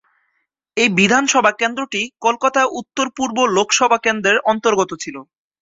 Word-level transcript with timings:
এই 0.77 0.89
বিধানসভা 0.97 1.51
কেন্দ্রটি 1.53 2.01
কলকাতা 2.21 2.61
উত্তর 2.79 3.05
পূর্ব 3.17 3.37
লোকসভা 3.57 3.97
কেন্দ্রের 4.05 4.37
অন্তর্গত 4.51 4.91
ছিল। 5.03 5.15